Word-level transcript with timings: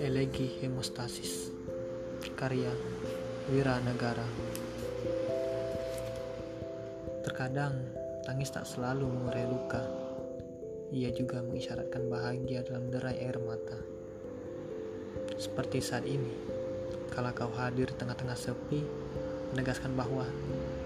Elegi 0.00 0.48
Hemostasis 0.64 1.52
Karya 2.32 2.72
Wira 3.52 3.76
Negara 3.84 4.24
Terkadang 7.20 7.84
tangis 8.24 8.48
tak 8.48 8.64
selalu 8.64 9.12
mengurai 9.12 9.44
luka. 9.44 9.84
Ia 10.88 11.12
juga 11.12 11.44
mengisyaratkan 11.44 12.08
bahagia 12.08 12.64
dalam 12.64 12.88
derai 12.88 13.20
air 13.20 13.36
mata. 13.44 13.76
Seperti 15.36 15.84
saat 15.84 16.08
ini 16.08 16.32
Kala 17.12 17.36
kau 17.36 17.52
hadir 17.52 17.92
tengah-tengah 17.92 18.40
sepi 18.40 18.80
Menegaskan 19.52 19.92
bahwa 19.92 20.24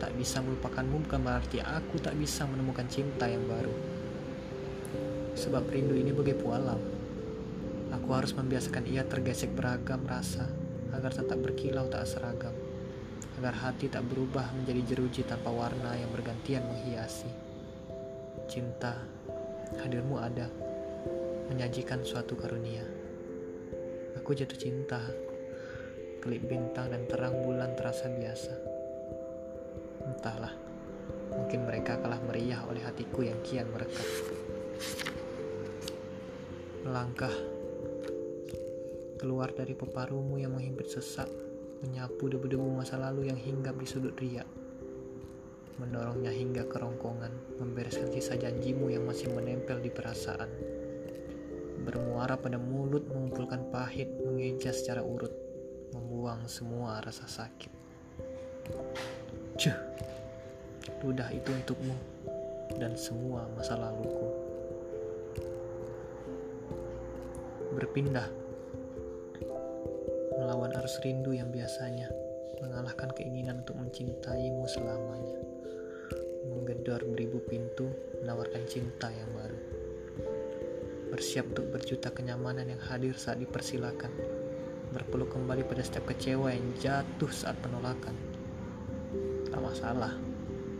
Tak 0.00 0.16
bisa 0.16 0.40
melupakanmu 0.40 1.04
bukan 1.04 1.20
berarti 1.20 1.60
aku 1.60 2.00
tak 2.00 2.16
bisa 2.16 2.48
menemukan 2.48 2.88
cinta 2.88 3.28
yang 3.28 3.44
baru. 3.44 3.76
Sebab 5.36 5.68
rindu 5.68 5.92
ini 5.92 6.16
bagai 6.16 6.40
pualam. 6.40 6.80
Aku 7.92 8.08
harus 8.16 8.32
membiasakan 8.32 8.88
ia 8.88 9.04
tergesek 9.04 9.52
beragam 9.52 10.00
rasa 10.08 10.48
agar 10.96 11.12
tetap 11.12 11.36
berkilau 11.44 11.84
tak 11.92 12.08
seragam. 12.08 12.56
Agar 13.36 13.52
hati 13.60 13.92
tak 13.92 14.08
berubah 14.08 14.48
menjadi 14.56 14.96
jeruji 14.96 15.20
tanpa 15.28 15.52
warna 15.52 15.92
yang 15.92 16.08
bergantian 16.08 16.64
menghiasi. 16.64 17.28
Cinta, 18.48 18.96
hadirmu 19.84 20.16
ada, 20.16 20.48
menyajikan 21.52 22.00
suatu 22.08 22.40
karunia. 22.40 22.88
Aku 24.16 24.32
jatuh 24.32 24.56
cinta, 24.56 25.04
kelip 26.24 26.48
bintang 26.48 26.88
dan 26.88 27.04
terang 27.04 27.36
bulan 27.44 27.76
terasa 27.76 28.08
biasa 28.08 28.79
Entahlah, 30.10 30.50
mungkin 31.30 31.70
mereka 31.70 32.02
kalah 32.02 32.18
meriah 32.26 32.66
oleh 32.66 32.82
hatiku 32.82 33.22
yang 33.22 33.38
kian 33.46 33.70
merekat. 33.70 34.04
Melangkah 36.82 37.32
keluar 39.20 39.54
dari 39.54 39.76
peparumu 39.78 40.40
yang 40.42 40.56
menghimpit 40.56 40.90
sesak, 40.90 41.30
menyapu 41.86 42.26
debu-debu 42.26 42.74
masa 42.74 42.98
lalu 42.98 43.30
yang 43.30 43.38
hinggap 43.38 43.76
di 43.78 43.86
sudut 43.86 44.16
riak, 44.18 44.48
mendorongnya 45.76 46.32
hingga 46.32 46.64
kerongkongan, 46.66 47.60
membereskan 47.60 48.10
sisa 48.10 48.34
janjimu 48.40 48.90
yang 48.90 49.04
masih 49.04 49.28
menempel 49.30 49.78
di 49.78 49.92
perasaan, 49.92 50.48
bermuara 51.84 52.36
pada 52.40 52.56
mulut 52.56 53.04
mengumpulkan 53.08 53.68
pahit, 53.68 54.08
mengeja 54.24 54.72
secara 54.72 55.04
urut, 55.04 55.32
membuang 55.92 56.48
semua 56.48 57.00
rasa 57.04 57.28
sakit. 57.28 57.72
Cuh, 59.58 59.74
ludah 61.02 61.26
itu 61.34 61.50
untukmu 61.50 61.96
dan 62.78 62.94
semua 62.94 63.50
masa 63.58 63.74
laluku. 63.74 64.28
Berpindah 67.74 68.30
melawan 70.38 70.70
arus 70.78 71.02
rindu 71.02 71.34
yang 71.34 71.50
biasanya 71.50 72.06
mengalahkan 72.62 73.10
keinginan 73.16 73.66
untuk 73.66 73.74
mencintaimu 73.74 74.64
selamanya. 74.70 75.38
Menggedor 76.46 77.02
beribu 77.10 77.42
pintu, 77.42 77.90
menawarkan 78.22 78.64
cinta 78.70 79.10
yang 79.10 79.30
baru. 79.34 79.60
Bersiap 81.10 81.50
untuk 81.50 81.74
berjuta 81.74 82.14
kenyamanan 82.14 82.70
yang 82.70 82.82
hadir 82.86 83.18
saat 83.18 83.42
dipersilakan. 83.42 84.14
Berpeluk 84.94 85.34
kembali 85.34 85.66
pada 85.66 85.82
setiap 85.82 86.10
kecewa 86.10 86.54
yang 86.54 86.66
jatuh 86.78 87.30
saat 87.30 87.58
penolakan 87.62 88.29
Tak 89.50 89.58
masalah, 89.58 90.14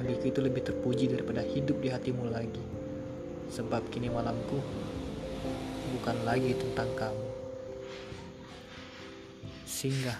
bagiku 0.00 0.32
itu 0.32 0.40
lebih 0.40 0.64
terpuji 0.64 1.12
daripada 1.12 1.44
hidup 1.44 1.84
di 1.84 1.92
hatimu 1.92 2.32
lagi. 2.32 2.64
Sebab 3.52 3.92
kini 3.92 4.08
malamku 4.08 4.56
bukan 5.92 6.16
lagi 6.24 6.56
tentang 6.56 6.88
kamu. 6.96 7.28
Singgah 9.68 10.16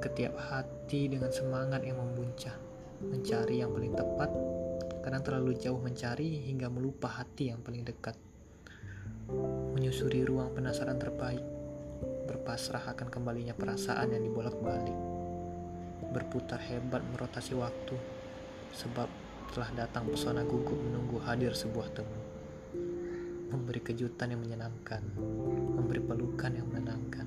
ketiap 0.00 0.32
hati 0.40 1.12
dengan 1.12 1.28
semangat 1.28 1.84
yang 1.84 2.00
membuncah, 2.00 2.56
mencari 3.04 3.60
yang 3.60 3.76
paling 3.76 3.92
tepat, 3.92 4.32
kadang 5.04 5.20
terlalu 5.20 5.52
jauh 5.60 5.76
mencari 5.76 6.40
hingga 6.48 6.72
melupa 6.72 7.20
hati 7.20 7.52
yang 7.52 7.60
paling 7.60 7.84
dekat. 7.84 8.16
Menyusuri 9.76 10.24
ruang 10.24 10.56
penasaran 10.56 10.96
terbaik, 10.96 11.44
berpasrah 12.24 12.96
akan 12.96 13.12
kembalinya 13.12 13.52
perasaan 13.52 14.16
yang 14.16 14.24
dibolak-balik 14.24 15.09
berputar 16.10 16.58
hebat 16.66 17.02
merotasi 17.14 17.54
waktu 17.54 17.94
sebab 18.74 19.06
telah 19.50 19.70
datang 19.74 20.06
pesona 20.06 20.46
gugup 20.46 20.78
menunggu 20.78 21.18
hadir 21.22 21.54
sebuah 21.54 21.90
temu. 21.90 22.20
Memberi 23.50 23.82
kejutan 23.82 24.30
yang 24.30 24.42
menyenangkan 24.42 25.02
memberi 25.74 25.98
pelukan 25.98 26.54
yang 26.54 26.70
menenangkan 26.70 27.26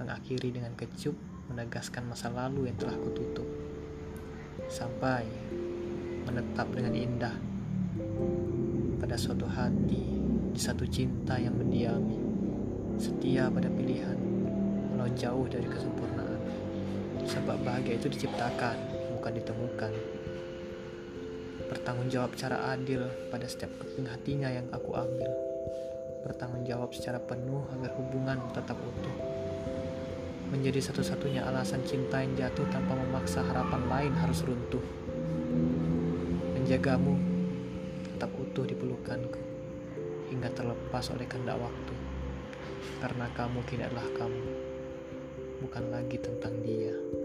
mengakhiri 0.00 0.48
dengan 0.48 0.72
kecup 0.72 1.12
menegaskan 1.52 2.08
masa 2.08 2.32
lalu 2.32 2.72
yang 2.72 2.76
telah 2.80 2.96
kututup. 2.96 3.44
Sampai 4.72 5.28
menetap 6.24 6.72
dengan 6.72 6.96
indah 6.96 7.36
pada 8.96 9.16
suatu 9.20 9.44
hati 9.44 10.04
di 10.52 10.60
satu 10.60 10.88
cinta 10.88 11.36
yang 11.36 11.52
mendiami 11.52 12.16
setia 12.96 13.48
pada 13.52 13.68
pilihan 13.68 14.16
walau 14.92 15.08
jauh 15.16 15.44
dari 15.48 15.66
kesempurnaan 15.68 16.31
Sebab 17.22 17.62
bahagia 17.62 17.94
itu 17.94 18.10
diciptakan, 18.10 18.76
bukan 19.18 19.32
ditemukan. 19.38 19.92
Bertanggung 21.70 22.10
jawab 22.10 22.34
secara 22.34 22.74
adil 22.74 23.06
pada 23.30 23.46
setiap 23.46 23.70
keping 23.78 24.10
hatinya 24.10 24.50
yang 24.50 24.66
aku 24.74 24.92
ambil. 24.98 25.30
Bertanggung 26.26 26.66
jawab 26.66 26.90
secara 26.90 27.22
penuh 27.22 27.62
agar 27.78 27.94
hubungan 27.94 28.38
tetap 28.50 28.74
utuh. 28.76 29.16
Menjadi 30.50 30.82
satu-satunya 30.82 31.46
alasan 31.46 31.80
cinta 31.86 32.20
yang 32.20 32.34
jatuh 32.36 32.66
tanpa 32.68 32.92
memaksa 32.98 33.40
harapan 33.40 33.88
lain 33.88 34.12
harus 34.18 34.42
runtuh. 34.44 34.84
Menjagamu 36.58 37.14
tetap 38.10 38.34
utuh 38.36 38.66
di 38.66 38.74
pelukanku 38.74 39.40
hingga 40.28 40.50
terlepas 40.52 41.08
oleh 41.14 41.24
kehendak 41.30 41.56
waktu. 41.56 41.94
Karena 42.98 43.26
kamu 43.32 43.62
kini 43.64 43.82
adalah 43.86 44.06
kamu 44.18 44.71
bukan 45.62 45.84
lagi 45.94 46.18
tentang 46.18 46.58
dia. 46.66 47.21